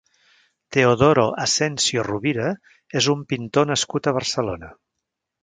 [0.77, 2.47] Teodoro Asensio Rovira
[3.01, 4.73] és un pintor nascut a Barcelona.